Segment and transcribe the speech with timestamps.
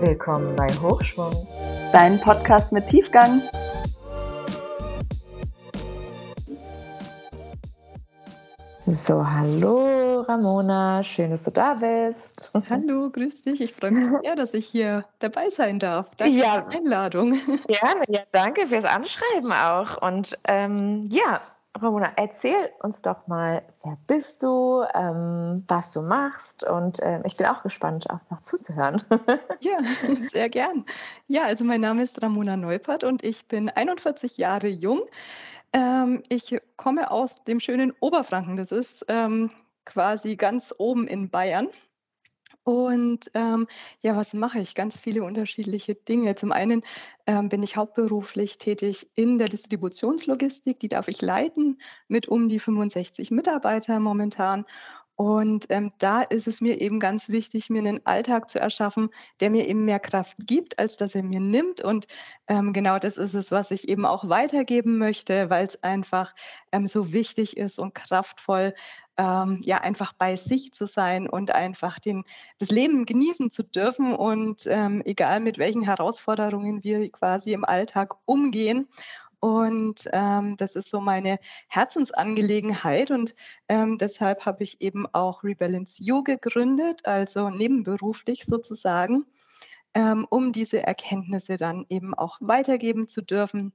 [0.00, 1.46] Willkommen bei Hochschwung,
[1.92, 3.42] dein Podcast mit Tiefgang.
[8.86, 12.50] So, hallo Ramona, schön, dass du da bist.
[12.70, 13.60] Hallo, grüß dich.
[13.60, 16.06] Ich freue mich sehr, dass ich hier dabei sein darf.
[16.16, 16.62] Danke ja.
[16.62, 17.32] für die Einladung.
[17.66, 20.00] Gerne, ja, danke fürs Anschreiben auch.
[20.00, 21.42] Und ähm, ja,
[21.78, 27.36] Ramona, erzähl uns doch mal, wer bist du, ähm, was du machst und ähm, ich
[27.36, 29.00] bin auch gespannt, auch noch zuzuhören.
[29.60, 29.78] ja,
[30.32, 30.84] sehr gern.
[31.28, 35.02] Ja, also mein Name ist Ramona Neupert und ich bin 41 Jahre jung.
[35.72, 39.50] Ähm, ich komme aus dem schönen Oberfranken, das ist ähm,
[39.84, 41.68] quasi ganz oben in Bayern.
[42.70, 43.66] Und ähm,
[44.00, 44.76] ja, was mache ich?
[44.76, 46.36] Ganz viele unterschiedliche Dinge.
[46.36, 46.84] Zum einen
[47.26, 52.60] ähm, bin ich hauptberuflich tätig in der Distributionslogistik, die darf ich leiten mit um die
[52.60, 54.66] 65 Mitarbeitern momentan.
[55.20, 59.50] Und ähm, da ist es mir eben ganz wichtig, mir einen Alltag zu erschaffen, der
[59.50, 61.84] mir eben mehr Kraft gibt, als dass er mir nimmt.
[61.84, 62.06] Und
[62.48, 66.34] ähm, genau das ist es, was ich eben auch weitergeben möchte, weil es einfach
[66.72, 68.72] ähm, so wichtig ist und kraftvoll,
[69.18, 72.24] ähm, ja, einfach bei sich zu sein und einfach den,
[72.58, 74.14] das Leben genießen zu dürfen.
[74.14, 78.88] Und ähm, egal mit welchen Herausforderungen wir quasi im Alltag umgehen.
[79.40, 81.38] Und ähm, das ist so meine
[81.68, 83.10] Herzensangelegenheit.
[83.10, 83.34] Und
[83.68, 89.24] ähm, deshalb habe ich eben auch Rebalance You gegründet, also nebenberuflich sozusagen,
[89.94, 93.72] ähm, um diese Erkenntnisse dann eben auch weitergeben zu dürfen.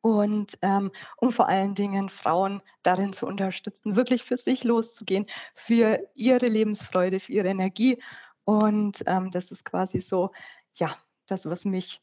[0.00, 6.00] Und ähm, um vor allen Dingen Frauen darin zu unterstützen, wirklich für sich loszugehen, für
[6.14, 8.02] ihre Lebensfreude, für ihre Energie.
[8.44, 10.30] Und ähm, das ist quasi so,
[10.74, 10.96] ja,
[11.26, 12.00] das, was mich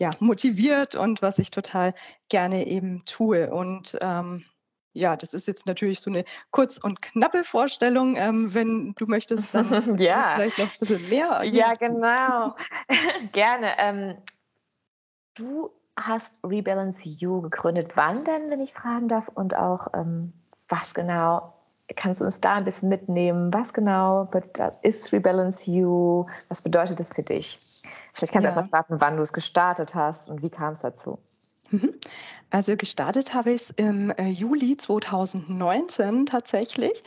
[0.00, 1.94] ja, motiviert und was ich total
[2.30, 3.52] gerne eben tue.
[3.52, 4.44] Und ähm,
[4.94, 8.16] ja, das ist jetzt natürlich so eine kurz und knappe Vorstellung.
[8.16, 9.64] Ähm, wenn du möchtest, dann
[9.98, 10.32] ja.
[10.36, 11.44] vielleicht noch ein bisschen mehr.
[11.44, 12.56] Ja, genau.
[13.32, 13.74] gerne.
[13.76, 14.16] Ähm,
[15.34, 17.92] du hast Rebalance You gegründet.
[17.94, 19.28] Wann denn, wenn ich fragen darf?
[19.28, 20.32] Und auch, ähm,
[20.68, 21.52] was genau?
[21.94, 23.52] Kannst du uns da ein bisschen mitnehmen?
[23.52, 24.30] Was genau
[24.80, 26.24] ist Rebalance You?
[26.48, 27.58] Was bedeutet das für dich?
[28.20, 28.56] Vielleicht kannst du ja.
[28.56, 31.18] erst mal starten, wann du es gestartet hast und wie kam es dazu.
[31.70, 31.94] Mhm.
[32.50, 37.02] Also gestartet habe ich es im äh, Juli 2019 tatsächlich.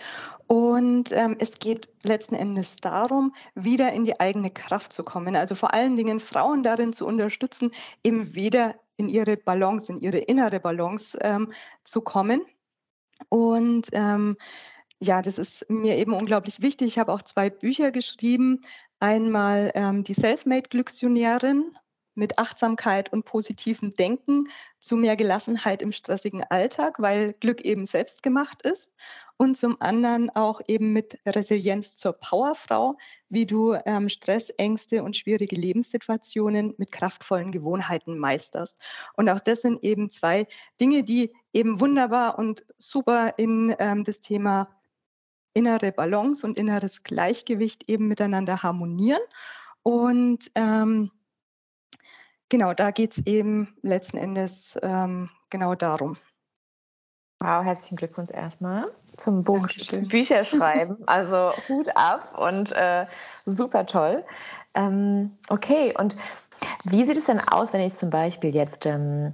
[0.48, 5.36] Und ähm, es geht letzten Endes darum, wieder in die eigene Kraft zu kommen.
[5.36, 7.72] Also vor allen Dingen Frauen darin zu unterstützen,
[8.04, 11.54] eben wieder in ihre Balance, in ihre innere Balance ähm,
[11.84, 12.42] zu kommen.
[13.30, 14.38] Und ähm,
[15.00, 16.88] ja, das ist mir eben unglaublich wichtig.
[16.88, 18.62] Ich habe auch zwei Bücher geschrieben.
[19.04, 21.78] Einmal ähm, die Selfmade-Glücksionärin
[22.16, 24.46] mit Achtsamkeit und positivem Denken
[24.80, 28.94] zu mehr Gelassenheit im stressigen Alltag, weil Glück eben selbst gemacht ist.
[29.36, 32.96] Und zum anderen auch eben mit Resilienz zur Powerfrau,
[33.28, 38.78] wie du ähm, Stress, Ängste und schwierige Lebenssituationen mit kraftvollen Gewohnheiten meisterst.
[39.18, 40.48] Und auch das sind eben zwei
[40.80, 44.70] Dinge, die eben wunderbar und super in ähm, das Thema
[45.54, 49.22] innere Balance und inneres Gleichgewicht eben miteinander harmonieren.
[49.84, 51.12] Und ähm,
[52.50, 56.18] genau, da geht es eben letzten Endes ähm, genau darum.
[57.40, 59.68] Wow, herzlichen Glückwunsch erstmal zum Buch
[60.10, 60.98] Bücherschreiben.
[61.08, 63.06] Also Hut ab und äh,
[63.46, 64.24] super toll.
[64.74, 66.16] Ähm, okay, und
[66.86, 69.34] wie sieht es denn aus, wenn ich zum Beispiel jetzt ähm,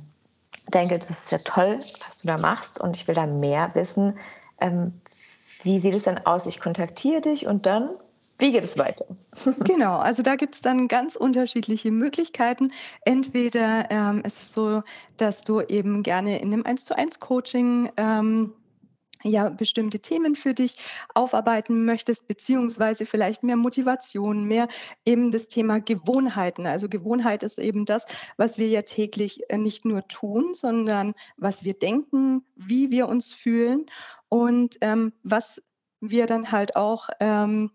[0.74, 4.18] denke, das ist ja toll, was du da machst und ich will da mehr wissen.
[5.64, 6.46] Wie sieht es dann aus?
[6.46, 7.90] Ich kontaktiere dich und dann
[8.40, 9.06] wie geht es weiter?
[9.66, 12.72] genau, also da gibt es dann ganz unterschiedliche Möglichkeiten.
[13.03, 14.81] Entweder ähm, ist es so,
[15.18, 18.53] dass du eben gerne in einem 1 zu 1 Coaching ähm,
[19.24, 20.78] ja bestimmte Themen für dich
[21.14, 24.69] aufarbeiten möchtest, beziehungsweise vielleicht mehr Motivation, mehr
[25.03, 26.66] eben das Thema Gewohnheiten.
[26.66, 28.06] Also Gewohnheit ist eben das,
[28.38, 33.34] was wir ja täglich äh, nicht nur tun, sondern was wir denken, wie wir uns
[33.34, 33.88] fühlen
[34.30, 35.62] und ähm, was
[36.00, 37.72] wir dann halt auch ähm,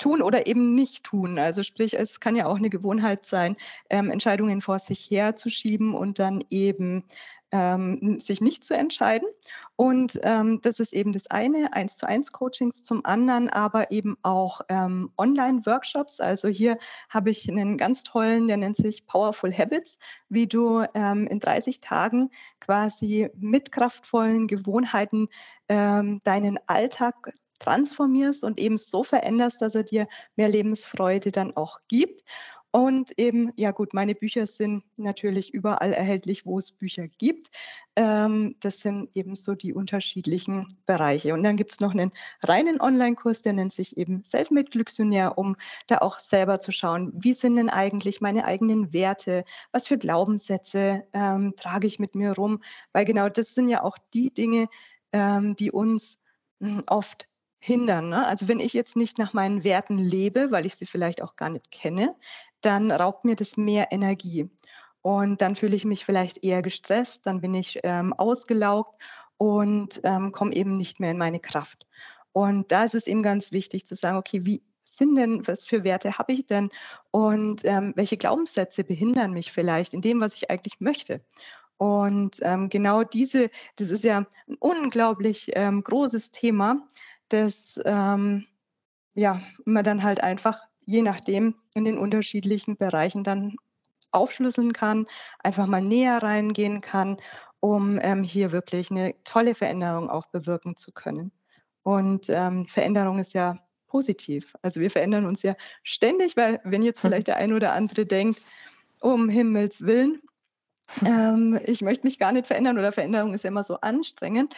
[0.00, 1.38] tun oder eben nicht tun.
[1.38, 3.56] Also sprich, es kann ja auch eine Gewohnheit sein,
[3.90, 7.04] ähm, Entscheidungen vor sich herzuschieben und dann eben
[7.52, 9.28] ähm, sich nicht zu entscheiden.
[9.76, 14.16] Und ähm, das ist eben das eine, eins zu eins Coachings, zum anderen aber eben
[14.22, 16.20] auch ähm, Online-Workshops.
[16.20, 19.98] Also hier habe ich einen ganz tollen, der nennt sich Powerful Habits,
[20.28, 22.30] wie du ähm, in 30 Tagen
[22.60, 25.28] quasi mit kraftvollen Gewohnheiten
[25.68, 31.78] ähm, deinen Alltag transformierst und eben so veränderst, dass er dir mehr Lebensfreude dann auch
[31.88, 32.24] gibt.
[32.72, 37.48] Und eben, ja gut, meine Bücher sind natürlich überall erhältlich, wo es Bücher gibt.
[37.96, 41.34] Ähm, das sind eben so die unterschiedlichen Bereiche.
[41.34, 42.12] Und dann gibt es noch einen
[42.44, 45.56] reinen Online-Kurs, der nennt sich eben Selfmade Glücksionär, um
[45.88, 51.02] da auch selber zu schauen, wie sind denn eigentlich meine eigenen Werte, was für Glaubenssätze
[51.12, 52.62] ähm, trage ich mit mir rum,
[52.92, 54.68] weil genau das sind ja auch die Dinge,
[55.12, 56.20] ähm, die uns
[56.60, 57.26] hm, oft
[57.60, 58.08] hindern.
[58.08, 58.26] Ne?
[58.26, 61.50] Also wenn ich jetzt nicht nach meinen Werten lebe, weil ich sie vielleicht auch gar
[61.50, 62.16] nicht kenne,
[62.62, 64.50] dann raubt mir das mehr Energie.
[65.02, 69.00] Und dann fühle ich mich vielleicht eher gestresst, dann bin ich ähm, ausgelaugt
[69.38, 71.86] und ähm, komme eben nicht mehr in meine Kraft.
[72.32, 75.84] Und da ist es eben ganz wichtig zu sagen, okay, wie sind denn, was für
[75.84, 76.70] Werte habe ich denn
[77.10, 81.22] und ähm, welche Glaubenssätze behindern mich vielleicht in dem, was ich eigentlich möchte.
[81.78, 86.86] Und ähm, genau diese, das ist ja ein unglaublich ähm, großes Thema,
[87.32, 88.46] das ähm,
[89.14, 93.56] ja, man dann halt einfach je nachdem in den unterschiedlichen Bereichen dann
[94.10, 95.06] aufschlüsseln kann,
[95.38, 97.16] einfach mal näher reingehen kann,
[97.60, 101.30] um ähm, hier wirklich eine tolle Veränderung auch bewirken zu können.
[101.84, 104.56] Und ähm, Veränderung ist ja positiv.
[104.62, 105.54] Also wir verändern uns ja
[105.84, 108.44] ständig, weil wenn jetzt vielleicht der eine oder andere denkt,
[109.00, 110.20] um Himmels Willen,
[111.06, 114.56] ähm, ich möchte mich gar nicht verändern oder Veränderung ist ja immer so anstrengend.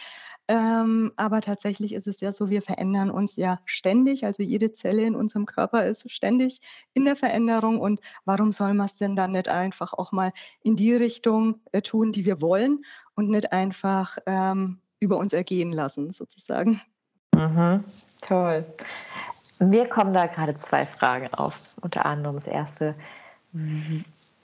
[0.49, 4.25] Ähm, aber tatsächlich ist es ja so, wir verändern uns ja ständig.
[4.25, 6.59] Also jede Zelle in unserem Körper ist ständig
[6.93, 7.79] in der Veränderung.
[7.79, 11.81] Und warum soll man es denn dann nicht einfach auch mal in die Richtung äh,
[11.81, 12.83] tun, die wir wollen
[13.15, 16.81] und nicht einfach ähm, über uns ergehen lassen, sozusagen?
[17.33, 17.83] Mhm.
[18.21, 18.65] Toll.
[19.59, 21.53] Mir kommen da gerade zwei Fragen auf.
[21.81, 22.95] Unter anderem das erste,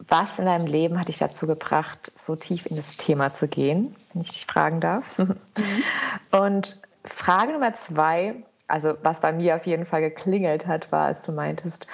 [0.09, 3.95] was in deinem Leben hat dich dazu gebracht, so tief in das Thema zu gehen,
[4.13, 5.19] wenn ich dich fragen darf?
[5.57, 5.83] Mhm.
[6.31, 8.35] Und Frage Nummer zwei,
[8.67, 11.88] also was bei mir auf jeden Fall geklingelt hat, war, als du meintest,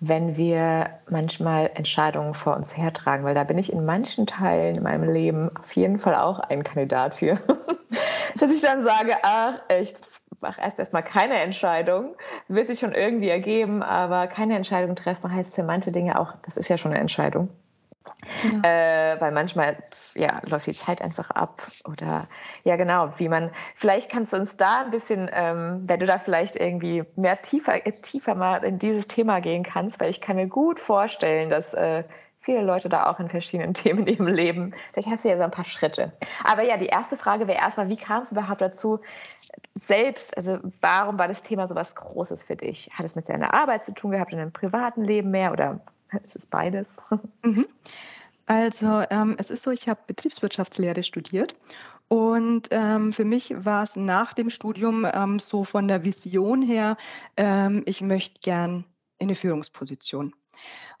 [0.00, 4.82] wenn wir manchmal Entscheidungen vor uns hertragen, weil da bin ich in manchen Teilen in
[4.82, 7.38] meinem Leben auf jeden Fall auch ein Kandidat für,
[8.38, 10.00] dass ich dann sage, ach echt,
[10.40, 12.14] mach erst erstmal keine Entscheidung,
[12.48, 16.56] wird sich schon irgendwie ergeben, aber keine Entscheidung treffen heißt für manche Dinge auch, das
[16.56, 17.48] ist ja schon eine Entscheidung.
[18.42, 19.14] Ja.
[19.14, 19.76] Äh, weil manchmal
[20.14, 22.28] ja, läuft die Zeit einfach ab oder
[22.64, 26.18] ja genau, wie man, vielleicht kannst du uns da ein bisschen, ähm, wenn du da
[26.18, 30.48] vielleicht irgendwie mehr tiefer, tiefer mal in dieses Thema gehen kannst, weil ich kann mir
[30.48, 32.04] gut vorstellen, dass äh,
[32.46, 34.74] viele Leute da auch in verschiedenen Themen in ihrem Leben.
[34.92, 36.12] Vielleicht hast du ja so ein paar Schritte.
[36.44, 39.00] Aber ja, die erste Frage wäre erstmal, wie kam es überhaupt dazu,
[39.86, 42.88] selbst, also warum war das Thema so was Großes für dich?
[42.94, 45.80] Hat es mit deiner Arbeit zu tun gehabt, in deinem privaten Leben mehr oder
[46.22, 46.88] ist es beides?
[47.42, 47.66] Mhm.
[48.48, 51.56] Also ähm, es ist so, ich habe Betriebswirtschaftslehre studiert
[52.06, 56.96] und ähm, für mich war es nach dem Studium ähm, so von der Vision her,
[57.36, 58.84] ähm, ich möchte gern
[59.18, 60.32] in eine Führungsposition.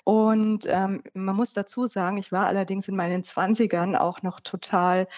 [0.04, 5.08] Und ähm, man muss dazu sagen, ich war allerdings in meinen 20ern auch noch total,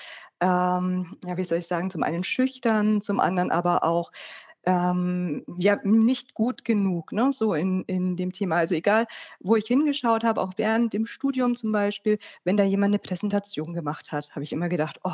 [0.40, 4.12] ähm, ja, wie soll ich sagen, zum einen schüchtern, zum anderen aber auch
[4.64, 8.56] ähm, ja nicht gut genug, ne, so in, in dem Thema.
[8.56, 9.06] Also egal,
[9.40, 13.72] wo ich hingeschaut habe, auch während dem Studium zum Beispiel, wenn da jemand eine Präsentation
[13.72, 15.12] gemacht hat, habe ich immer gedacht, oh,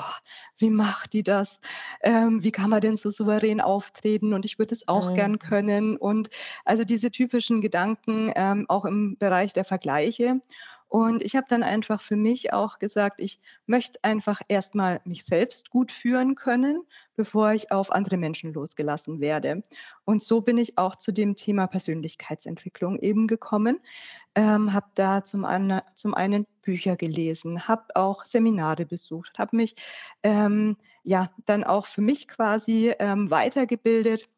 [0.58, 1.60] wie macht die das?
[2.02, 4.34] Ähm, wie kann man denn so souverän auftreten?
[4.34, 5.14] Und ich würde es auch mhm.
[5.14, 5.96] gern können.
[5.96, 6.30] Und
[6.64, 10.40] also diese typischen Gedanken ähm, auch im Bereich der Vergleiche.
[10.88, 15.70] Und ich habe dann einfach für mich auch gesagt, ich möchte einfach erstmal mich selbst
[15.70, 16.82] gut führen können,
[17.16, 19.62] bevor ich auf andere Menschen losgelassen werde.
[20.04, 23.80] Und so bin ich auch zu dem Thema Persönlichkeitsentwicklung eben gekommen,
[24.34, 29.74] ähm, habe da zum, einen, zum einen Bücher gelesen, habe auch Seminare besucht, habe mich
[30.22, 34.28] ähm, ja dann auch für mich quasi ähm, weitergebildet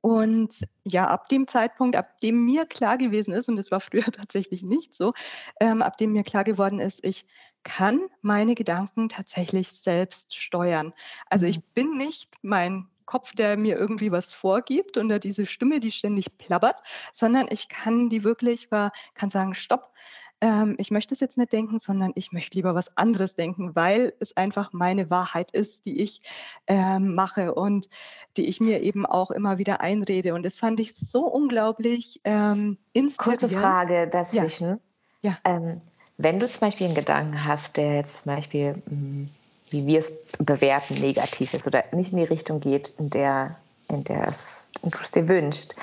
[0.00, 4.04] und ja, ab dem Zeitpunkt, ab dem mir klar gewesen ist, und das war früher
[4.04, 5.12] tatsächlich nicht so,
[5.60, 7.26] ähm, ab dem mir klar geworden ist, ich
[7.64, 10.94] kann meine Gedanken tatsächlich selbst steuern.
[11.28, 11.62] Also ich mhm.
[11.74, 16.82] bin nicht mein Kopf, der mir irgendwie was vorgibt und diese Stimme, die ständig plappert,
[17.12, 19.92] sondern ich kann die wirklich, war, kann sagen, stopp,
[20.40, 24.12] ähm, ich möchte es jetzt nicht denken, sondern ich möchte lieber was anderes denken, weil
[24.20, 26.20] es einfach meine Wahrheit ist, die ich
[26.66, 27.88] ähm, mache und
[28.36, 30.34] die ich mir eben auch immer wieder einrede.
[30.34, 33.40] Und das fand ich so unglaublich ähm, inspirierend.
[33.40, 34.80] Kurze Frage dazwischen.
[35.22, 35.38] Ja.
[35.44, 35.56] ja.
[35.56, 35.80] Ähm,
[36.18, 39.30] wenn du zum Beispiel einen Gedanken hast, der jetzt zum Beispiel, hm,
[39.70, 43.56] wie wir es bewerten, negativ ist oder nicht in die Richtung geht, in der,
[43.88, 45.74] in der es, du es dir wünscht,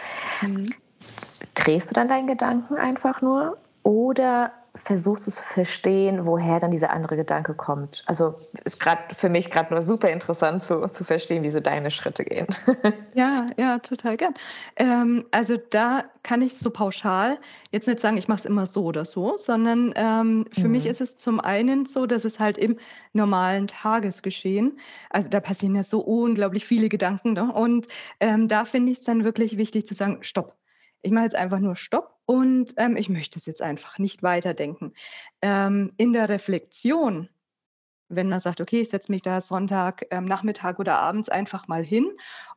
[0.41, 0.73] mhm.
[1.53, 4.51] drehst du dann deinen Gedanken einfach nur oder
[4.83, 8.03] versuchst du zu verstehen, woher dann dieser andere Gedanke kommt?
[8.07, 11.91] Also ist gerade für mich gerade nur super interessant zu, zu verstehen, wie so deine
[11.91, 12.47] Schritte gehen.
[13.13, 14.33] Ja, ja, total gern.
[14.75, 17.37] Ähm, also da kann ich so pauschal
[17.71, 20.71] jetzt nicht sagen, ich mache es immer so oder so, sondern ähm, für mhm.
[20.71, 22.77] mich ist es zum einen so, dass es halt im
[23.13, 24.77] normalen Tagesgeschehen,
[25.11, 27.53] also da passieren ja so unglaublich viele Gedanken ne?
[27.53, 27.87] und
[28.19, 30.57] ähm, da finde ich es dann wirklich wichtig zu sagen, stopp
[31.05, 34.93] ich mache jetzt einfach nur Stopp und ähm, ich möchte es jetzt einfach nicht weiterdenken.
[35.43, 37.29] Ähm, in der Reflexion,
[38.09, 41.83] wenn man sagt, okay, ich setze mich da Sonntag, ähm, Nachmittag oder abends einfach mal
[41.83, 42.07] hin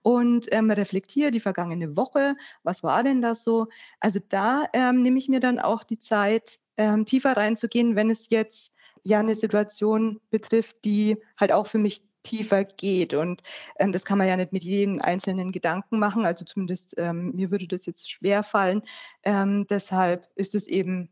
[0.00, 3.67] und ähm, reflektiere die vergangene Woche, was war denn das so?
[4.00, 8.31] Also da ähm, nehme ich mir dann auch die Zeit, ähm, tiefer reinzugehen, wenn es
[8.31, 13.15] jetzt ja eine Situation betrifft, die halt auch für mich tiefer geht.
[13.15, 13.43] Und
[13.79, 16.25] ähm, das kann man ja nicht mit jedem einzelnen Gedanken machen.
[16.25, 18.83] Also zumindest ähm, mir würde das jetzt schwer fallen.
[19.23, 21.11] Ähm, deshalb ist es eben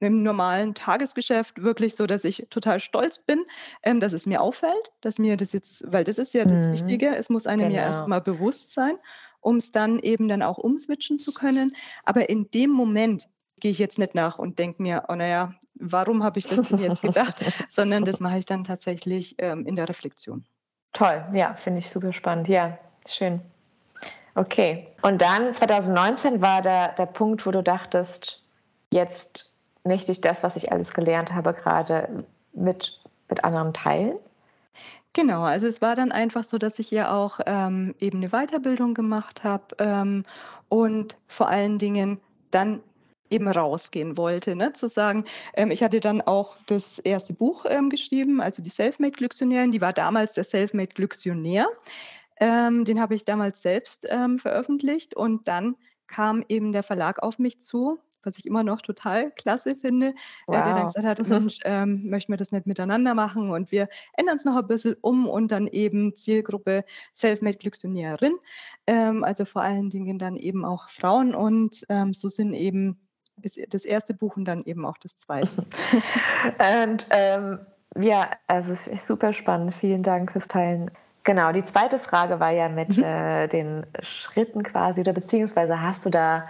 [0.00, 3.44] im normalen Tagesgeschäft wirklich so, dass ich total stolz bin,
[3.82, 6.72] ähm, dass es mir auffällt, dass mir das jetzt, weil das ist ja das mhm.
[6.72, 7.76] Wichtige, es muss einem genau.
[7.76, 8.96] ja erstmal bewusst sein,
[9.40, 11.74] um es dann eben dann auch umswitchen zu können.
[12.04, 13.28] Aber in dem Moment,
[13.60, 16.78] gehe ich jetzt nicht nach und denke mir, oh naja, warum habe ich das denn
[16.78, 17.36] jetzt gedacht,
[17.68, 20.44] sondern das mache ich dann tatsächlich ähm, in der Reflexion.
[20.92, 22.48] Toll, ja, finde ich super spannend.
[22.48, 23.40] Ja, schön.
[24.34, 24.86] Okay.
[25.02, 28.42] Und dann 2019 war da der Punkt, wo du dachtest,
[28.92, 29.52] jetzt
[29.84, 34.16] möchte ich das, was ich alles gelernt habe, gerade mit, mit anderen teilen?
[35.12, 38.94] Genau, also es war dann einfach so, dass ich ja auch ähm, eben eine Weiterbildung
[38.94, 40.24] gemacht habe ähm,
[40.68, 42.20] und vor allen Dingen
[42.50, 42.80] dann
[43.30, 44.56] eben rausgehen wollte.
[44.56, 44.72] Ne?
[44.72, 49.70] Zu sagen, ähm, ich hatte dann auch das erste Buch ähm, geschrieben, also die Selfmade-Glücksionärin,
[49.70, 51.66] die war damals der Selfmade-Glücksionär.
[52.40, 57.38] Ähm, den habe ich damals selbst ähm, veröffentlicht und dann kam eben der Verlag auf
[57.38, 60.14] mich zu, was ich immer noch total klasse finde,
[60.46, 60.56] wow.
[60.56, 63.88] äh, der dann gesagt hat, Mensch, ähm, möchten wir das nicht miteinander machen und wir
[64.14, 68.36] ändern es noch ein bisschen um und dann eben Zielgruppe Selfmade Glücksionärin,
[68.86, 73.07] ähm, also vor allen Dingen dann eben auch Frauen und ähm, so sind eben
[73.42, 75.64] ist das erste Buch und dann eben auch das zweite.
[76.84, 77.58] und ähm,
[77.96, 79.74] ja, also es ist super spannend.
[79.74, 80.90] Vielen Dank fürs Teilen.
[81.24, 83.04] Genau, die zweite Frage war ja mit mhm.
[83.04, 86.48] äh, den Schritten quasi oder beziehungsweise hast du da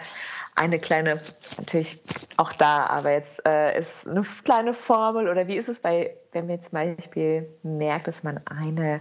[0.55, 1.21] eine kleine,
[1.57, 2.01] natürlich
[2.37, 6.47] auch da, aber jetzt äh, ist eine kleine Formel oder wie ist es bei, wenn
[6.47, 9.01] man jetzt zum Beispiel merkt, dass man eine,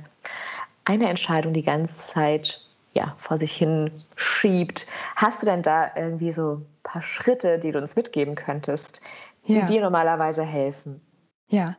[0.86, 2.62] eine Entscheidung die ganze Zeit
[2.98, 4.88] ja, vor sich hin schiebt.
[5.16, 9.01] Hast du denn da irgendwie so ein paar Schritte, die du uns mitgeben könntest,
[9.48, 9.66] die ja.
[9.66, 11.00] dir normalerweise helfen?
[11.48, 11.77] Ja,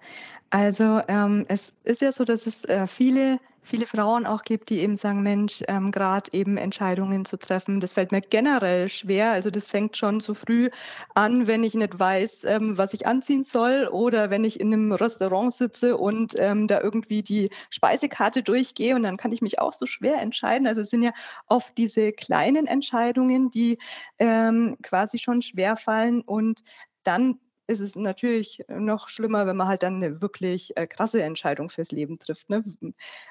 [0.50, 4.80] also ähm, es ist ja so, dass es äh, viele viele Frauen auch gibt, die
[4.80, 9.32] eben sagen, Mensch, ähm, gerade eben Entscheidungen zu treffen, das fällt mir generell schwer.
[9.32, 10.70] Also das fängt schon zu früh
[11.14, 14.92] an, wenn ich nicht weiß, ähm, was ich anziehen soll oder wenn ich in einem
[14.92, 19.72] Restaurant sitze und ähm, da irgendwie die Speisekarte durchgehe und dann kann ich mich auch
[19.72, 20.66] so schwer entscheiden.
[20.66, 21.12] Also es sind ja
[21.46, 23.78] oft diese kleinen Entscheidungen, die
[24.18, 26.60] ähm, quasi schon schwer fallen und
[27.02, 27.38] dann
[27.68, 31.92] ist es natürlich noch schlimmer, wenn man halt dann eine wirklich äh, krasse Entscheidung fürs
[31.92, 32.48] Leben trifft.
[32.48, 32.64] Ne?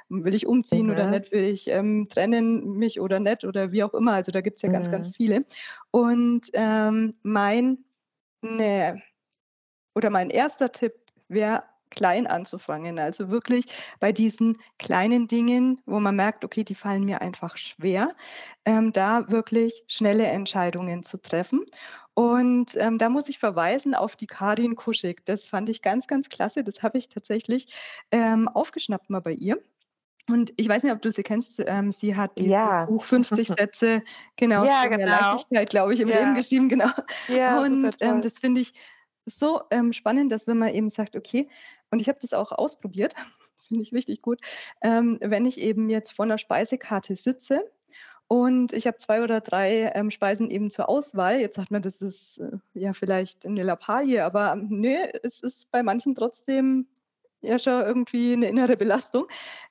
[0.10, 0.92] Will ich umziehen mhm.
[0.94, 1.32] oder nicht?
[1.32, 3.44] Will ich ähm, trennen mich oder nicht?
[3.44, 4.14] Oder wie auch immer.
[4.14, 4.74] Also da gibt es ja mhm.
[4.74, 5.14] ganz, ganz mhm.
[5.14, 5.46] viele.
[5.90, 7.80] Und ähm, mein,
[8.42, 9.02] ne,
[9.96, 10.94] oder mein erster Tipp
[11.28, 13.00] wäre, klein anzufangen.
[13.00, 13.66] Also wirklich
[14.00, 18.10] bei diesen kleinen Dingen, wo man merkt, okay, die fallen mir einfach schwer,
[18.66, 21.64] ähm, da wirklich schnelle Entscheidungen zu treffen.
[22.18, 25.24] Und ähm, da muss ich verweisen auf die Karin Kuschig.
[25.26, 26.64] Das fand ich ganz, ganz klasse.
[26.64, 27.76] Das habe ich tatsächlich
[28.10, 29.62] ähm, aufgeschnappt mal bei ihr.
[30.28, 31.62] Und ich weiß nicht, ob du sie kennst.
[31.64, 32.86] Ähm, sie hat dieses ja.
[32.86, 34.02] Buch 50 Sätze,
[34.36, 35.06] genau, ja, genau.
[35.06, 36.18] Leichtigkeit, glaube ich, im ja.
[36.18, 36.90] Leben geschrieben, genau.
[37.28, 38.74] Ja, und ähm, das finde ich
[39.28, 41.48] so ähm, spannend, dass wenn man eben sagt, okay,
[41.92, 43.14] und ich habe das auch ausprobiert,
[43.68, 44.42] finde ich richtig gut,
[44.82, 47.72] ähm, wenn ich eben jetzt vor einer Speisekarte sitze
[48.28, 51.40] und ich habe zwei oder drei ähm, Speisen eben zur Auswahl.
[51.40, 55.72] Jetzt sagt man, das ist äh, ja vielleicht eine Lappalie, aber ähm, nö, es ist
[55.72, 56.88] bei manchen trotzdem
[57.42, 59.28] ja schon irgendwie eine innere Belastung.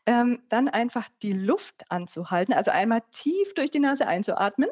[0.07, 4.71] Ähm, dann einfach die Luft anzuhalten, also einmal tief durch die Nase einzuatmen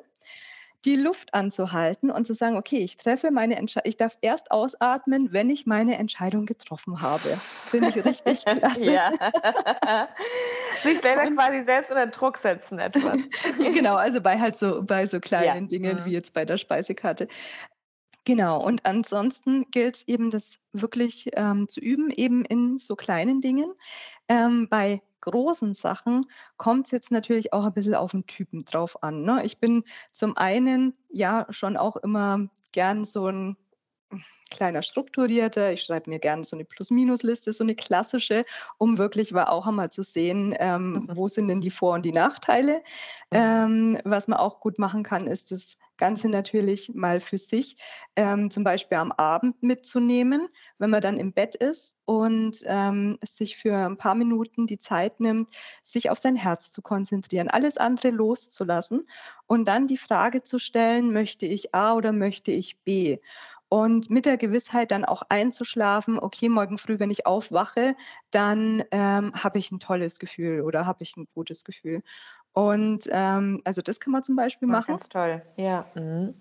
[0.85, 5.33] die Luft anzuhalten und zu sagen, okay, ich treffe meine Entscheidung, ich darf erst ausatmen,
[5.33, 7.39] wenn ich meine Entscheidung getroffen habe.
[7.67, 8.91] Finde ich richtig klasse.
[8.91, 9.13] ja.
[10.83, 13.19] Sich selber quasi selbst unter Druck setzen etwas.
[13.59, 15.69] genau, also bei halt so, bei so kleinen ja.
[15.69, 16.05] Dingen mhm.
[16.05, 17.29] wie jetzt bei der Speisekarte.
[18.25, 23.41] Genau, und ansonsten gilt es eben, das wirklich ähm, zu üben, eben in so kleinen
[23.41, 23.73] Dingen.
[24.29, 26.27] Ähm, bei großen Sachen
[26.57, 29.23] kommt es jetzt natürlich auch ein bisschen auf den Typen drauf an.
[29.23, 29.45] Ne?
[29.45, 33.57] Ich bin zum einen ja schon auch immer gern so ein
[34.55, 35.73] kleiner strukturierter.
[35.73, 38.45] Ich schreibe mir gerne so eine Plus-Minus-Liste, so eine klassische,
[38.79, 41.09] um wirklich auch einmal zu sehen, ähm, mhm.
[41.13, 42.83] wo sind denn die Vor- und die Nachteile.
[43.31, 43.39] Mhm.
[43.39, 47.77] Ähm, was man auch gut machen kann, ist das Ganze natürlich mal für sich,
[48.17, 53.57] ähm, zum Beispiel am Abend mitzunehmen, wenn man dann im Bett ist und ähm, sich
[53.57, 55.51] für ein paar Minuten die Zeit nimmt,
[55.85, 59.09] sich auf sein Herz zu konzentrieren, alles andere loszulassen
[59.47, 63.19] und dann die Frage zu stellen, möchte ich A oder möchte ich B?
[63.69, 67.97] Und mit der Gewissheit dann auch einzuschlafen, okay, morgen früh, wenn ich aufwache,
[68.31, 72.03] dann ähm, habe ich ein tolles Gefühl oder habe ich ein gutes Gefühl.
[72.53, 74.97] Und ähm, also das kann man zum Beispiel machen.
[74.97, 75.87] Ganz toll, ja.
[75.95, 76.35] Mhm.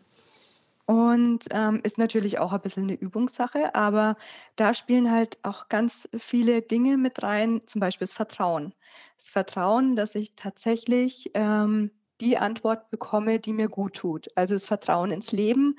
[0.85, 4.17] Und ähm, ist natürlich auch ein bisschen eine Übungssache, aber
[4.57, 8.75] da spielen halt auch ganz viele Dinge mit rein, zum Beispiel das Vertrauen.
[9.15, 11.89] Das Vertrauen, dass ich tatsächlich ähm,
[12.19, 14.27] die Antwort bekomme, die mir gut tut.
[14.35, 15.77] Also das Vertrauen ins Leben,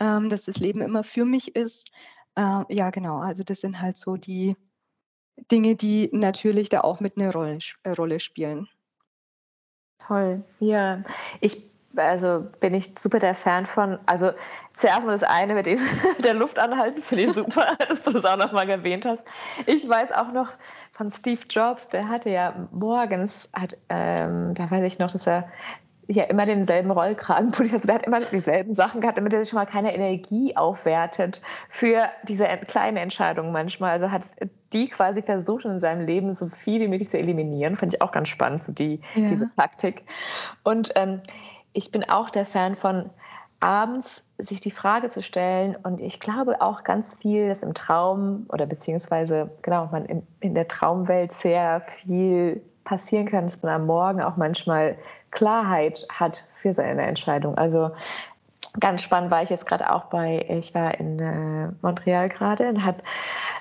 [0.00, 1.90] ähm, dass das Leben immer für mich ist.
[2.34, 3.18] Äh, ja, genau.
[3.18, 4.56] Also das sind halt so die
[5.50, 8.68] Dinge, die natürlich da auch mit einer Rolle, äh, Rolle spielen.
[9.98, 10.42] Toll.
[10.58, 11.02] Ja,
[11.40, 13.98] ich also bin ich super der Fan von.
[14.06, 14.32] Also
[14.72, 15.86] zuerst mal das eine mit diesem,
[16.22, 19.24] der Luft anhalten, finde ich super, dass du das auch nochmal erwähnt hast.
[19.66, 20.48] Ich weiß auch noch
[20.92, 25.50] von Steve Jobs, der hatte ja morgens, hat, ähm, da weiß ich noch, dass er
[26.16, 29.58] ja immer denselben Rollkragen Also der hat immer dieselben Sachen gehabt, damit er sich schon
[29.58, 33.92] mal keine Energie aufwertet für diese kleinen Entscheidungen manchmal.
[33.92, 34.22] Also hat
[34.72, 37.76] die quasi versucht in seinem Leben so viel wie möglich zu eliminieren.
[37.76, 39.30] Fand ich auch ganz spannend, so die, ja.
[39.30, 40.04] diese Taktik.
[40.64, 41.20] Und ähm,
[41.72, 43.10] ich bin auch der Fan von
[43.60, 48.46] abends sich die Frage zu stellen und ich glaube auch ganz viel, dass im Traum
[48.48, 53.86] oder beziehungsweise genau man in, in der Traumwelt sehr viel passieren kann, dass man am
[53.86, 54.96] Morgen auch manchmal
[55.30, 57.54] Klarheit hat für seine Entscheidung.
[57.56, 57.90] Also
[58.78, 62.84] ganz spannend war ich jetzt gerade auch bei, ich war in äh, Montreal gerade und
[62.84, 62.98] habe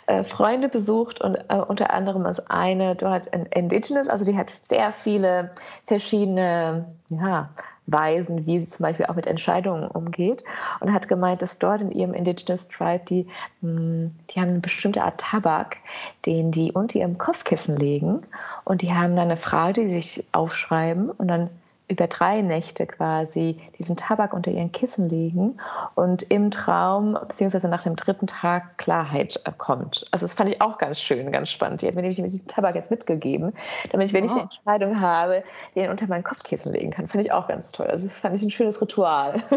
[0.08, 4.92] äh, Freunde besucht und äh, unter anderem ist eine dort Indigenous, also die hat sehr
[4.92, 5.52] viele
[5.86, 7.50] verschiedene ja,
[7.88, 10.44] Weisen, wie sie zum Beispiel auch mit Entscheidungen umgeht
[10.80, 13.28] und hat gemeint, dass dort in ihrem Indigenous Tribe die,
[13.62, 15.78] hm, die haben eine bestimmte Art Tabak,
[16.26, 18.22] den die unter ihrem Kopfkissen legen
[18.64, 21.50] und die haben dann eine Frage, die sich aufschreiben und dann
[21.90, 25.60] über drei Nächte quasi diesen Tabak unter ihren Kissen legen
[25.96, 30.06] und im Traum beziehungsweise nach dem dritten Tag Klarheit kommt.
[30.12, 31.82] Also das fand ich auch ganz schön, ganz spannend.
[31.82, 33.54] Die hat mir nämlich diesen Tabak jetzt mitgegeben,
[33.92, 35.44] damit ich, wenn ich eine Entscheidung habe,
[35.76, 37.08] den unter mein Kopfkissen legen kann.
[37.08, 37.88] Fand ich auch ganz toll.
[37.88, 39.44] Also das fand ich ein schönes Ritual.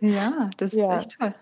[0.00, 0.96] Ja, das ist ja.
[0.96, 1.34] echt toll.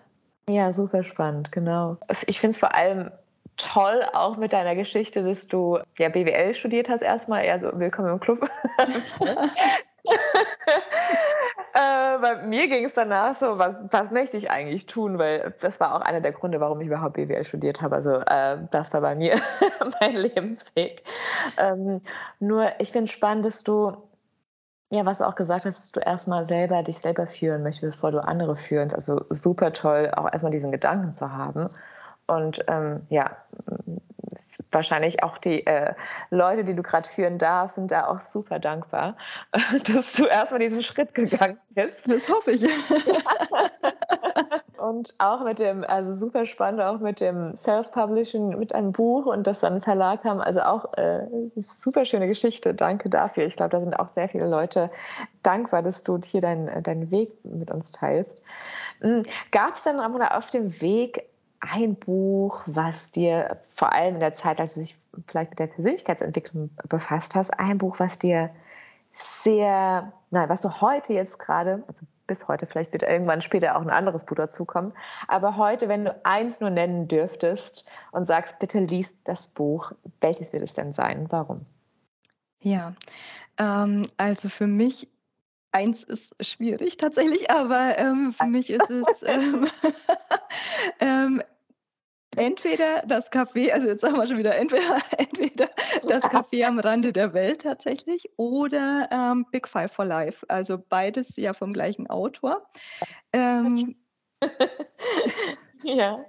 [0.49, 1.97] Ja, super spannend, genau.
[2.25, 3.11] Ich finde es vor allem
[3.55, 8.13] toll, auch mit deiner Geschichte, dass du ja BWL studiert hast erstmal, eher so willkommen
[8.13, 8.49] im Club.
[11.73, 15.17] äh, bei mir ging es danach so, was, was möchte ich eigentlich tun?
[15.17, 17.95] Weil das war auch einer der Gründe, warum ich überhaupt BWL studiert habe.
[17.95, 19.39] Also äh, das war bei mir
[20.01, 21.03] mein Lebensweg.
[21.57, 22.01] Ähm,
[22.39, 23.95] nur ich finde spannend, dass du,
[24.89, 28.11] ja, was du auch gesagt hast, dass du erstmal selber dich selber führen möchtest, bevor
[28.11, 28.93] du andere führst.
[28.93, 31.69] Also super toll, auch erstmal diesen Gedanken zu haben.
[32.27, 33.37] Und ähm, ja,
[34.71, 35.93] wahrscheinlich auch die äh,
[36.29, 39.15] Leute, die du gerade führen darfst, sind da auch super dankbar,
[39.93, 42.09] dass du erstmal diesen Schritt gegangen bist.
[42.09, 42.63] Das hoffe ich.
[44.77, 49.47] und auch mit dem, also super spannend, auch mit dem Self-Publishing, mit einem Buch und
[49.47, 50.41] das dann einen Verlag haben.
[50.41, 51.25] Also auch äh,
[51.55, 52.73] super schöne Geschichte.
[52.73, 53.45] Danke dafür.
[53.45, 54.89] Ich glaube, da sind auch sehr viele Leute
[55.43, 58.43] dankbar, dass du hier deinen dein Weg mit uns teilst.
[59.01, 61.25] Hm, Gab es dann auf dem Weg
[61.71, 65.67] ein Buch, was dir vor allem in der Zeit, als du dich vielleicht mit der
[65.67, 68.49] Persönlichkeitsentwicklung befasst hast, ein Buch, was dir
[69.43, 73.81] sehr, nein, was du heute jetzt gerade, also bis heute, vielleicht wird irgendwann später auch
[73.81, 74.93] ein anderes Buch dazukommen,
[75.27, 80.53] aber heute, wenn du eins nur nennen dürftest und sagst, bitte liest das Buch, welches
[80.53, 81.27] wird es denn sein?
[81.29, 81.65] Warum?
[82.59, 82.93] Ja,
[83.57, 85.09] ähm, also für mich
[85.73, 89.67] Eins ist schwierig tatsächlich, aber ähm, für mich ist es ähm,
[90.99, 91.43] ähm,
[92.37, 95.69] entweder das Café, also jetzt sagen wir schon wieder, entweder, entweder
[96.07, 100.45] das Café am Rande der Welt tatsächlich oder ähm, Big Five for Life.
[100.49, 102.67] Also beides ja vom gleichen Autor.
[103.33, 103.95] Ähm,
[105.83, 106.23] ja.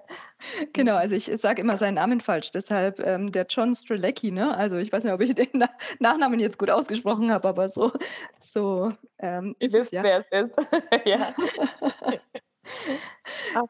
[0.73, 4.57] Genau, also ich sage immer seinen Namen falsch, deshalb ähm, der John Strelecki, ne?
[4.57, 5.69] Also ich weiß nicht, ob ich den Na
[5.99, 7.93] Nachnamen jetzt gut ausgesprochen habe, aber so,
[8.41, 10.03] so ähm, ist Wisst, es ja.
[10.03, 10.59] wer es ist.
[11.05, 11.33] ja.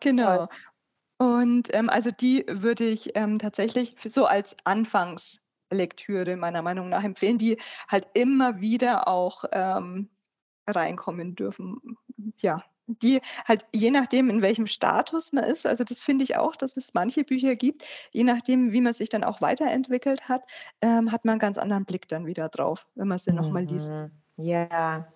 [0.01, 0.48] genau.
[1.18, 7.38] Und ähm, also die würde ich ähm, tatsächlich so als Anfangslektüre meiner Meinung nach empfehlen,
[7.38, 10.09] die halt immer wieder auch ähm,
[10.68, 11.96] reinkommen dürfen.
[12.38, 16.57] Ja, die halt je nachdem, in welchem Status man ist, also das finde ich auch,
[16.57, 20.44] dass es manche Bücher gibt, je nachdem, wie man sich dann auch weiterentwickelt hat,
[20.81, 23.37] ähm, hat man einen ganz anderen Blick dann wieder drauf, wenn man sie mhm.
[23.37, 23.92] nochmal liest.
[24.37, 25.09] Ja,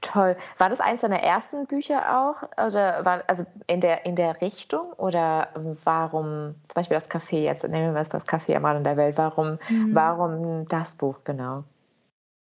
[0.00, 0.36] Toll.
[0.58, 2.42] War das eines deiner ersten Bücher auch?
[2.66, 4.92] Oder war, also in der, in der Richtung?
[4.94, 5.48] Oder
[5.84, 9.18] warum, zum Beispiel das Café jetzt, nehmen wir es das Café am Rand der Welt,
[9.18, 9.94] warum, mhm.
[9.94, 11.64] warum das Buch genau?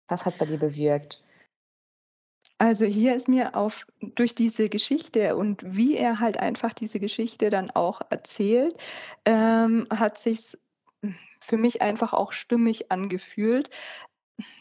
[0.09, 1.23] Was hat es bei dir bewirkt?
[2.59, 7.51] Also hier ist mir auf durch diese Geschichte und wie er halt einfach diese Geschichte
[7.51, 8.77] dann auch erzählt,
[9.25, 10.57] ähm, hat sich
[11.41, 13.71] für mich einfach auch stimmig angefühlt,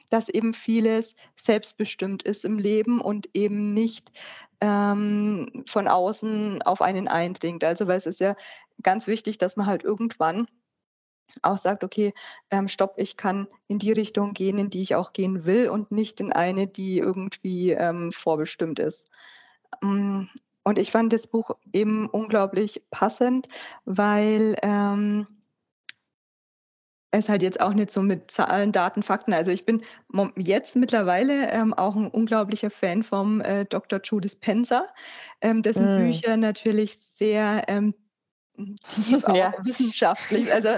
[0.09, 4.11] dass eben vieles selbstbestimmt ist im Leben und eben nicht
[4.61, 7.63] ähm, von außen auf einen eindringt.
[7.63, 8.35] Also weil es ist ja
[8.81, 10.47] ganz wichtig, dass man halt irgendwann
[11.41, 12.13] auch sagt, okay,
[12.51, 15.91] ähm, stopp, ich kann in die Richtung gehen, in die ich auch gehen will und
[15.91, 19.09] nicht in eine, die irgendwie ähm, vorbestimmt ist.
[19.81, 20.25] Mm,
[20.63, 23.47] und ich fand das Buch eben unglaublich passend,
[23.85, 25.27] weil ähm,
[27.13, 29.33] es halt jetzt auch nicht so mit Zahlen, Daten, Fakten.
[29.33, 29.83] Also ich bin
[30.35, 33.99] jetzt mittlerweile ähm, auch ein unglaublicher Fan vom äh, Dr.
[34.03, 34.87] Joe Dispenza,
[35.39, 35.99] ähm, dessen mm.
[35.99, 37.93] Bücher natürlich sehr ähm,
[38.83, 39.53] tief auch ja.
[39.63, 40.51] wissenschaftlich.
[40.51, 40.77] Also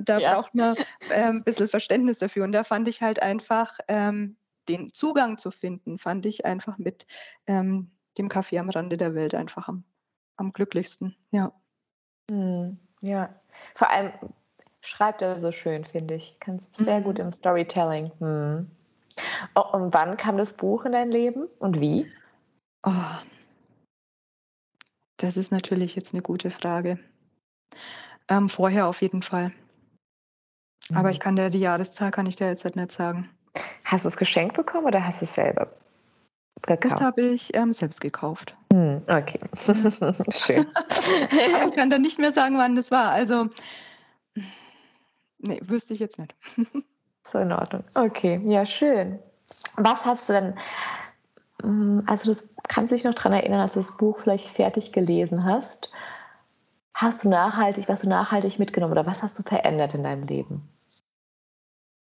[0.00, 0.34] da ja.
[0.34, 0.76] braucht man
[1.08, 2.44] äh, ein bisschen Verständnis dafür.
[2.44, 4.36] Und da fand ich halt einfach ähm,
[4.68, 7.06] den Zugang zu finden, fand ich einfach mit
[7.46, 9.84] ähm, dem Kaffee am Rande der Welt einfach am,
[10.36, 11.16] am glücklichsten.
[11.30, 11.52] Ja.
[12.30, 13.34] Mm, ja,
[13.74, 14.12] vor allem
[14.82, 16.36] schreibt er so schön, finde ich.
[16.40, 17.26] Kannst sehr gut mhm.
[17.26, 18.12] im Storytelling.
[18.18, 18.70] Hm.
[19.54, 22.10] Oh, und wann kam das Buch in dein Leben und wie?
[22.84, 22.90] Oh,
[25.22, 26.98] das ist natürlich jetzt eine gute Frage.
[28.28, 29.52] Ähm, vorher auf jeden Fall.
[30.90, 30.96] Mhm.
[30.96, 33.30] Aber ich kann dir die Jahreszahl kann ich dir jetzt halt nicht sagen.
[33.84, 35.68] Hast du es geschenkt bekommen oder hast du es selber
[36.62, 36.94] gekauft?
[36.94, 38.56] Das habe ich ähm, selbst gekauft.
[38.72, 40.66] Hm, okay, schön.
[41.66, 43.10] Ich kann dann nicht mehr sagen, wann das war.
[43.10, 43.48] Also
[45.42, 46.34] Nee, wüsste ich jetzt nicht.
[47.24, 47.84] so in Ordnung.
[47.94, 49.18] Okay, ja, schön.
[49.76, 50.54] Was hast du denn,
[51.62, 54.92] mm, also das kannst du dich noch daran erinnern, als du das Buch vielleicht fertig
[54.92, 55.90] gelesen hast?
[56.94, 60.68] Hast du nachhaltig, was du nachhaltig mitgenommen oder was hast du verändert in deinem Leben?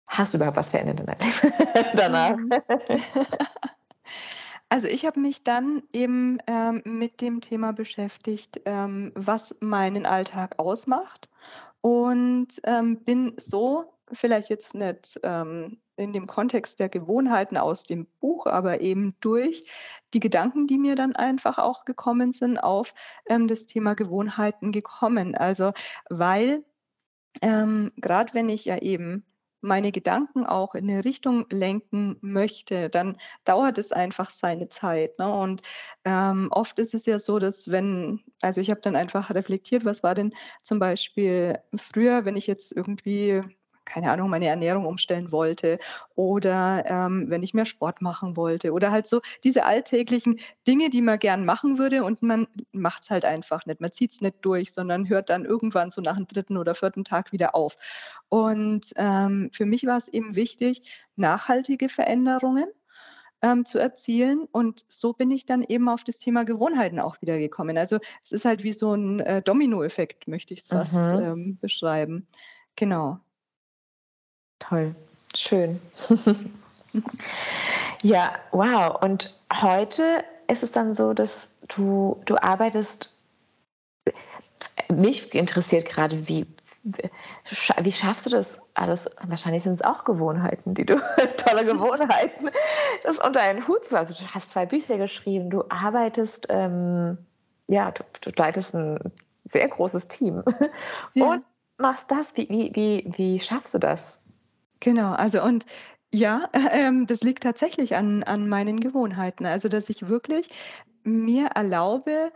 [0.08, 2.36] Hast du überhaupt was verändert in deinem Leben danach?
[2.36, 2.52] Mhm.
[4.72, 10.60] Also ich habe mich dann eben ähm, mit dem Thema beschäftigt, ähm, was meinen Alltag
[10.60, 11.28] ausmacht
[11.82, 18.08] und ähm, bin so vielleicht jetzt nicht ähm, in dem Kontext der Gewohnheiten aus dem
[18.20, 19.64] Buch, aber eben durch
[20.14, 22.94] die Gedanken, die mir dann einfach auch gekommen sind, auf
[23.28, 25.36] ähm, das Thema Gewohnheiten gekommen.
[25.36, 25.74] Also
[26.10, 26.64] weil
[27.42, 29.26] ähm, gerade wenn ich ja eben
[29.62, 35.20] meine Gedanken auch in eine Richtung lenken möchte, dann dauert es einfach seine Zeit.
[35.20, 35.32] Ne?
[35.32, 35.62] Und
[36.06, 40.04] ähm, oft ist es ja so, dass wenn, also ich habe dann einfach reflektiert, was
[40.04, 43.44] war denn zum Beispiel früher, wenn ich jetzt irgendwie
[43.90, 45.80] keine Ahnung, meine Ernährung umstellen wollte
[46.16, 51.02] oder ähm, wenn ich mehr Sport machen wollte oder halt so diese alltäglichen Dinge, die
[51.02, 53.82] man gern machen würde und man macht es halt einfach nicht.
[53.82, 57.04] Man zieht es nicht durch, sondern hört dann irgendwann so nach dem dritten oder vierten
[57.04, 57.76] Tag wieder auf.
[58.30, 60.82] Und ähm, für mich war es eben wichtig,
[61.16, 62.68] nachhaltige Veränderungen
[63.42, 64.48] ähm, zu erzielen.
[64.52, 67.78] Und so bin ich dann eben auf das Thema Gewohnheiten auch wieder gekommen.
[67.78, 71.22] Also es ist halt wie so ein äh, Dominoeffekt, möchte ich es fast mhm.
[71.22, 72.28] ähm, beschreiben.
[72.76, 73.20] Genau.
[74.60, 74.94] Toll,
[75.36, 75.80] schön.
[78.02, 79.02] ja, wow.
[79.02, 83.16] Und heute ist es dann so, dass du, du arbeitest.
[84.90, 86.48] Mich interessiert gerade, wie,
[86.84, 89.10] wie schaffst du das alles?
[89.22, 90.96] Wahrscheinlich sind es auch Gewohnheiten, die du,
[91.38, 92.50] tolle Gewohnheiten,
[93.04, 97.18] das unter einen Hut zu Also du hast zwei Bücher geschrieben, du arbeitest, ähm,
[97.68, 99.00] ja, du, du, leitest ein
[99.46, 100.44] sehr großes Team
[101.14, 101.26] ja.
[101.26, 101.44] und
[101.78, 102.36] machst das.
[102.36, 104.20] Wie, wie, wie, wie schaffst du das?
[104.80, 105.66] Genau, also und
[106.12, 109.46] ja, ähm, das liegt tatsächlich an, an meinen Gewohnheiten.
[109.46, 110.50] Also, dass ich wirklich
[111.04, 112.32] mir erlaube,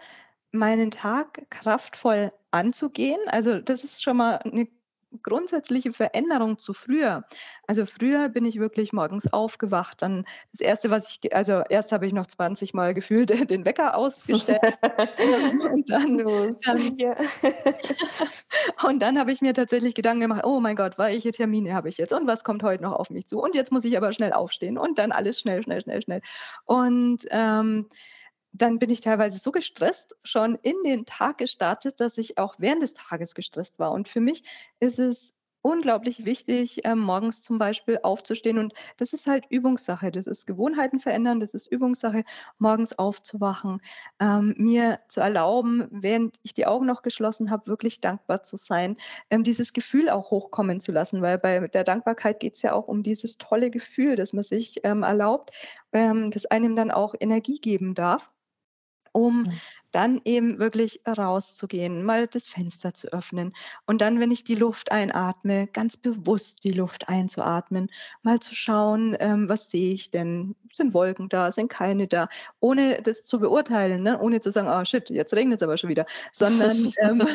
[0.51, 3.19] meinen Tag kraftvoll anzugehen.
[3.27, 4.67] Also, das ist schon mal eine
[5.21, 7.26] grundsätzliche Veränderung zu früher.
[7.67, 10.02] Also früher bin ich wirklich morgens aufgewacht.
[10.02, 13.95] Dann das erste, was ich, also erst habe ich noch 20 Mal gefühlt den Wecker
[13.95, 14.62] ausgestellt.
[15.71, 16.88] und dann, dann
[18.88, 21.97] und dann habe ich mir tatsächlich Gedanken gemacht, oh mein Gott, welche Termine habe ich
[21.97, 23.41] jetzt und was kommt heute noch auf mich zu?
[23.41, 26.21] Und jetzt muss ich aber schnell aufstehen und dann alles schnell, schnell, schnell, schnell.
[26.65, 27.88] Und ähm,
[28.53, 32.83] dann bin ich teilweise so gestresst schon in den Tag gestartet, dass ich auch während
[32.83, 33.91] des Tages gestresst war.
[33.91, 34.43] Und für mich
[34.79, 38.59] ist es unglaublich wichtig, ähm, morgens zum Beispiel aufzustehen.
[38.59, 40.11] Und das ist halt Übungssache.
[40.11, 42.25] Das ist Gewohnheiten verändern, das ist Übungssache,
[42.59, 43.81] morgens aufzuwachen,
[44.19, 48.97] ähm, mir zu erlauben, während ich die Augen noch geschlossen habe, wirklich dankbar zu sein,
[49.29, 52.87] ähm, dieses Gefühl auch hochkommen zu lassen, weil bei der Dankbarkeit geht es ja auch
[52.87, 55.51] um dieses tolle Gefühl, das man sich ähm, erlaubt,
[55.93, 58.29] ähm, das einem dann auch Energie geben darf
[59.13, 59.54] um mhm.
[59.91, 63.54] dann eben wirklich rauszugehen, mal das Fenster zu öffnen
[63.86, 67.89] und dann, wenn ich die Luft einatme, ganz bewusst die Luft einzuatmen,
[68.23, 70.56] mal zu schauen, ähm, was sehe ich denn?
[70.73, 71.52] Sind Wolken da?
[71.52, 72.28] Sind keine da?
[72.60, 74.19] Ohne das zu beurteilen, ne?
[74.19, 77.21] ohne zu sagen, oh shit, jetzt regnet es aber schon wieder, sondern, ähm,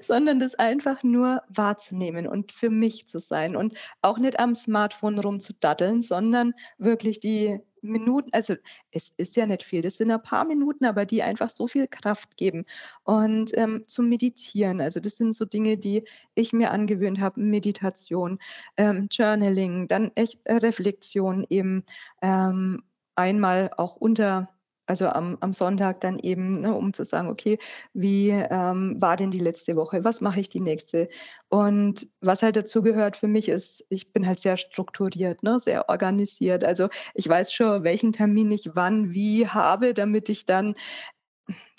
[0.00, 5.20] sondern das einfach nur wahrzunehmen und für mich zu sein und auch nicht am Smartphone
[5.20, 8.54] rumzudaddeln, sondern wirklich die Minuten, also
[8.90, 11.86] es ist ja nicht viel, das sind ein paar Minuten, aber die einfach so viel
[11.88, 12.64] Kraft geben.
[13.04, 18.38] Und ähm, zum Meditieren, also das sind so Dinge, die ich mir angewöhnt habe, Meditation,
[18.76, 21.84] ähm, Journaling, dann echt Reflexion eben
[22.22, 22.82] ähm,
[23.14, 24.48] einmal auch unter
[24.92, 27.58] also am, am Sonntag dann eben, ne, um zu sagen, okay,
[27.94, 30.04] wie ähm, war denn die letzte Woche?
[30.04, 31.08] Was mache ich die nächste?
[31.48, 35.88] Und was halt dazu gehört für mich ist, ich bin halt sehr strukturiert, ne, sehr
[35.88, 36.62] organisiert.
[36.62, 40.74] Also ich weiß schon, welchen Termin ich wann wie habe, damit ich dann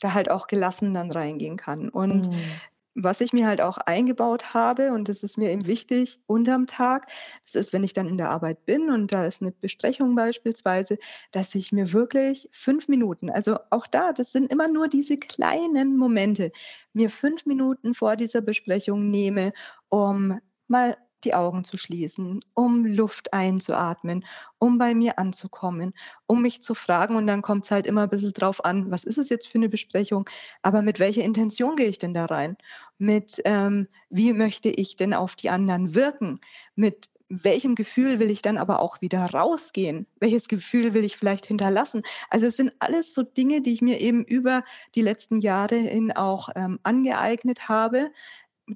[0.01, 1.89] da halt auch gelassen dann reingehen kann.
[1.89, 2.61] Und mhm
[2.95, 7.07] was ich mir halt auch eingebaut habe, und das ist mir eben wichtig, unterm Tag,
[7.45, 10.97] das ist, wenn ich dann in der Arbeit bin und da ist eine Besprechung beispielsweise,
[11.31, 15.97] dass ich mir wirklich fünf Minuten, also auch da, das sind immer nur diese kleinen
[15.97, 16.51] Momente,
[16.93, 19.53] mir fünf Minuten vor dieser Besprechung nehme,
[19.89, 24.25] um mal die Augen zu schließen, um Luft einzuatmen,
[24.59, 25.93] um bei mir anzukommen,
[26.25, 27.15] um mich zu fragen.
[27.15, 29.57] Und dann kommt es halt immer ein bisschen drauf an, was ist es jetzt für
[29.57, 30.29] eine Besprechung,
[30.61, 32.57] aber mit welcher Intention gehe ich denn da rein?
[32.97, 36.39] Mit ähm, wie möchte ich denn auf die anderen wirken?
[36.75, 40.05] Mit welchem Gefühl will ich dann aber auch wieder rausgehen?
[40.19, 42.03] Welches Gefühl will ich vielleicht hinterlassen?
[42.29, 44.63] Also es sind alles so Dinge, die ich mir eben über
[44.95, 48.11] die letzten Jahre hin auch ähm, angeeignet habe,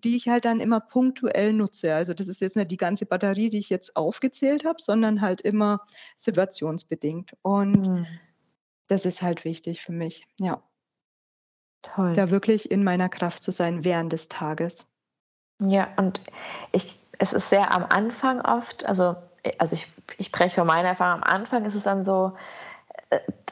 [0.04, 1.94] die ich halt dann immer punktuell nutze.
[1.94, 5.42] Also das ist jetzt nicht die ganze Batterie, die ich jetzt aufgezählt habe, sondern halt
[5.42, 5.82] immer
[6.16, 7.36] situationsbedingt.
[7.42, 8.08] Und mhm.
[8.88, 10.62] das ist halt wichtig für mich, ja.
[11.82, 12.14] Toll.
[12.14, 14.86] Da wirklich in meiner Kraft zu sein während des Tages.
[15.60, 16.22] Ja, und
[16.72, 19.16] ich, es ist sehr am Anfang oft, also,
[19.58, 22.34] also ich, ich spreche von meiner Erfahrung, am Anfang ist es dann so,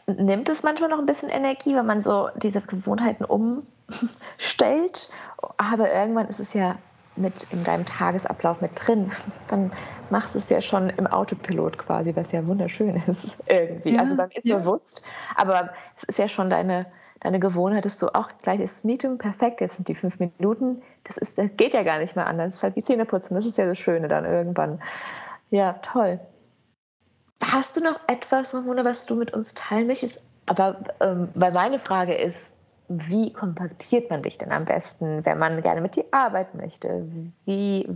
[0.08, 5.10] nimmt es manchmal noch ein bisschen Energie, wenn man so diese Gewohnheiten umstellt.
[5.58, 6.78] Aber irgendwann ist es ja
[7.16, 9.12] mit in deinem Tagesablauf mit drin.
[9.50, 9.72] Dann
[10.10, 13.96] machst du es ja schon im Autopilot quasi, was ja wunderschön ist irgendwie.
[13.96, 14.60] Ja, also dann ist ja.
[14.60, 15.04] bewusst,
[15.36, 16.86] aber es ist ja schon deine,
[17.22, 20.84] deine Gewohnheit, dass du auch gleich ist das Meeting perfekt, jetzt sind die fünf Minuten,
[21.06, 22.52] das, ist, das geht ja gar nicht mehr anders.
[22.52, 24.80] Das ist halt wie Zähneputzen, das ist ja das Schöne dann irgendwann.
[25.50, 26.20] Ja, toll.
[27.44, 30.22] Hast du noch etwas, Ramona, was du mit uns teilen möchtest?
[30.46, 32.52] Aber ähm, weil meine Frage ist,
[32.88, 37.08] wie kontaktiert man dich denn am besten, wenn man gerne mit dir arbeiten möchte?
[37.46, 37.88] Wie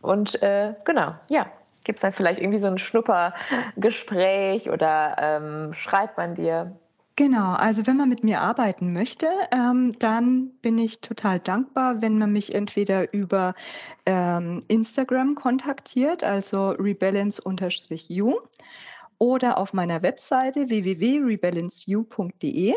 [0.00, 1.46] und äh, genau, ja.
[1.84, 6.76] Gibt es da vielleicht irgendwie so ein Schnuppergespräch oder ähm, schreibt man dir?
[7.16, 12.16] Genau, also wenn man mit mir arbeiten möchte, ähm, dann bin ich total dankbar, wenn
[12.16, 13.54] man mich entweder über
[14.06, 18.38] ähm, Instagram kontaktiert, also rebalance-you,
[19.18, 22.74] oder auf meiner Webseite www.rebalanceyou.de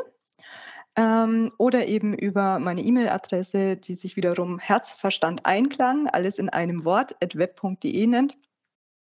[0.97, 7.15] ähm, oder eben über meine E-Mail-Adresse, die sich wiederum Herzverstand Einklang, alles in einem Wort,
[7.23, 8.35] at web.de nennt.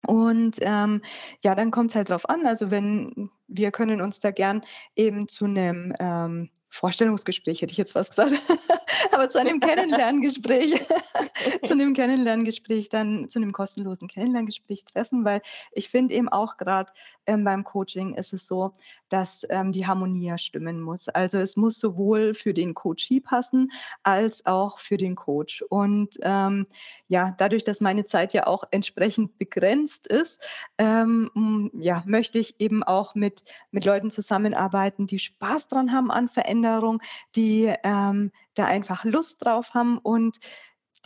[0.07, 1.01] Und ähm,
[1.43, 2.45] ja, dann kommt es halt drauf an.
[2.45, 4.61] Also wenn wir können uns da gern
[4.95, 8.33] eben zu einem ähm, Vorstellungsgespräch, hätte ich jetzt was gesagt,
[9.11, 10.73] aber zu einem Kennenlerngespräch,
[11.65, 16.91] zu einem Kennenlerngespräch, dann zu einem kostenlosen Kennenlerngespräch treffen, weil ich finde eben auch gerade
[17.25, 18.71] ähm, beim Coaching ist es so,
[19.09, 21.07] dass ähm, die Harmonie ja stimmen muss.
[21.09, 23.71] Also es muss sowohl für den Coachee passen
[24.03, 25.63] als auch für den Coach.
[25.69, 26.67] Und ähm,
[27.07, 30.41] ja, dadurch, dass meine Zeit ja auch entsprechend begrenzt ist,
[30.77, 36.27] ähm, ja, möchte ich eben auch mit, mit Leuten zusammenarbeiten, die Spaß dran haben an
[36.27, 37.01] Veränderungen Veränderung,
[37.35, 40.37] die ähm, da einfach Lust drauf haben und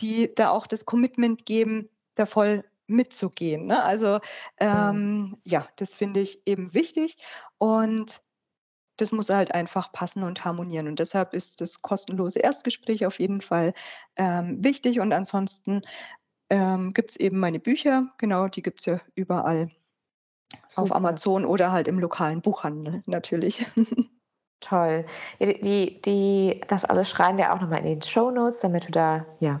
[0.00, 3.66] die da auch das Commitment geben, da voll mitzugehen.
[3.66, 3.82] Ne?
[3.82, 4.20] Also
[4.58, 7.16] ähm, ja, das finde ich eben wichtig
[7.58, 8.20] und
[8.96, 10.86] das muss halt einfach passen und harmonieren.
[10.86, 13.72] Und deshalb ist das kostenlose Erstgespräch auf jeden Fall
[14.16, 15.00] ähm, wichtig.
[15.00, 15.82] Und ansonsten
[16.50, 19.70] ähm, gibt es eben meine Bücher, genau, die gibt es ja überall
[20.68, 20.82] Super.
[20.82, 23.64] auf Amazon oder halt im lokalen Buchhandel natürlich.
[24.60, 25.06] Toll.
[25.40, 28.92] Die, die, die, das alles schreiben wir auch nochmal in den Show Notes, damit du
[28.92, 29.60] da ja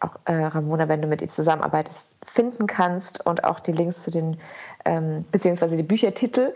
[0.00, 4.10] auch äh, Ramona, wenn du mit ihr zusammenarbeitest, finden kannst und auch die Links zu
[4.10, 4.38] den,
[4.84, 6.54] ähm, beziehungsweise die Büchertitel.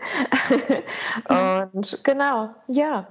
[1.71, 3.07] und genau, ja.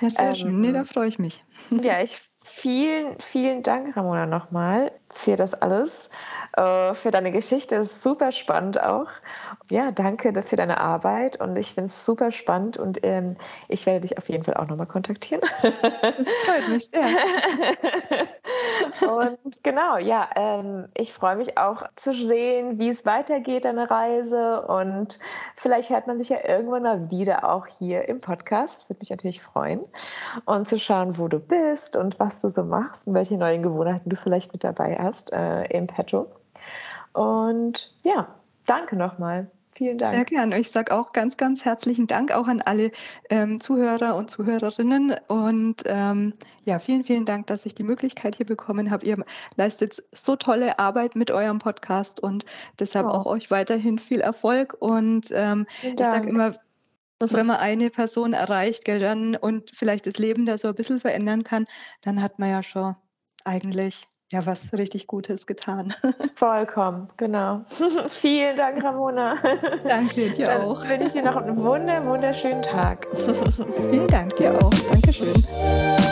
[0.00, 0.60] Ja, sehr ähm, schön.
[0.60, 1.44] Nee, da freue ich mich.
[1.70, 6.08] ja, ich vielen, vielen Dank, Ramona, nochmal für das alles,
[6.56, 7.76] äh, für deine Geschichte.
[7.76, 9.08] Ist super spannend auch.
[9.70, 13.36] Ja, danke für deine Arbeit und ich finde es super spannend und ähm,
[13.68, 15.42] ich werde dich auf jeden Fall auch nochmal kontaktieren.
[16.02, 17.16] Das freut mich sehr.
[19.00, 24.62] und genau, ja, ähm, ich freue mich auch zu sehen, wie es weitergeht, deine Reise
[24.62, 25.18] und
[25.56, 28.76] vielleicht hört man sich ja irgendwann mal wieder auch hier im Podcast.
[28.76, 29.80] Das würde mich natürlich freuen
[30.44, 34.10] und zu schauen, wo du bist und was du so machst und welche neuen Gewohnheiten
[34.10, 36.26] du vielleicht mit dabei hast äh, im Petto.
[37.12, 38.28] Und ja,
[38.66, 39.50] danke nochmal.
[39.76, 40.14] Vielen Dank.
[40.14, 40.58] Sehr gerne.
[40.58, 42.92] Ich sage auch ganz, ganz herzlichen Dank auch an alle
[43.28, 45.14] ähm, Zuhörer und Zuhörerinnen.
[45.28, 46.32] Und ähm,
[46.64, 49.04] ja, vielen, vielen Dank, dass ich die Möglichkeit hier bekommen habe.
[49.04, 49.22] Ihr
[49.56, 52.46] leistet so tolle Arbeit mit eurem Podcast und
[52.78, 53.10] deshalb oh.
[53.10, 54.74] auch euch weiterhin viel Erfolg.
[54.80, 56.54] Und ähm, ich sage immer,
[57.20, 61.00] wenn man eine Person erreicht gell, dann, und vielleicht das Leben da so ein bisschen
[61.00, 61.66] verändern kann,
[62.00, 62.96] dann hat man ja schon
[63.44, 65.94] eigentlich ja was richtig Gutes getan.
[66.34, 67.64] Vollkommen, genau.
[68.20, 69.36] Vielen Dank, Ramona.
[69.88, 70.88] Danke dir Dann auch.
[70.88, 73.06] Wünsche ich dir noch einen wunder, wunderschönen Tag.
[73.14, 74.72] Vielen Dank dir auch.
[74.90, 76.05] Dankeschön.